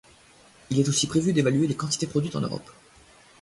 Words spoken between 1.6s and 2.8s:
les quantités produites en Europe.